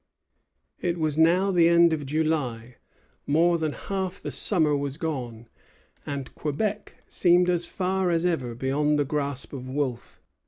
[0.79, 2.77] It was now the end of July.
[3.27, 5.47] More than half the summer was gone,
[6.07, 10.19] and Quebec seemed as far as ever beyond the grasp of Wolfe.